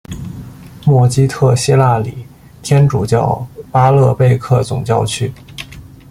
[0.83, 2.25] 默基特希腊礼
[2.63, 5.31] 天主教巴勒贝克总教区。